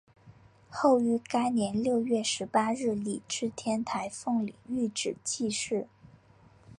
[0.67, 5.87] 后于该年六月十八日礼置天台奉领玉旨济世。